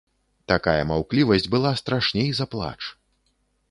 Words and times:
Такая 0.51 0.87
маўклівасць 0.93 1.47
была 1.53 1.71
страшней 1.83 2.29
за 2.43 2.53
плач. 2.57 2.79